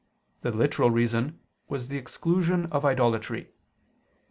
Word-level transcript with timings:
The 0.41 0.49
literal 0.49 0.89
reason 0.89 1.39
was 1.69 1.87
the 1.89 1.99
exclusion 1.99 2.65
of 2.71 2.83
idolatry. 2.83 3.51